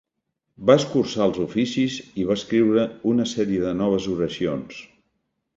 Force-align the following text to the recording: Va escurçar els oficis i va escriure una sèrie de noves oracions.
Va 0.69 0.75
escurçar 0.79 1.23
els 1.31 1.37
oficis 1.43 1.99
i 2.23 2.27
va 2.31 2.39
escriure 2.41 2.87
una 3.15 3.29
sèrie 3.35 3.63
de 3.69 3.77
noves 3.85 4.09
oracions. 4.17 4.85